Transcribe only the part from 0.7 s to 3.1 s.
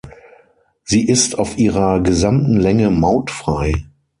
Sie ist auf ihrer gesamten Länge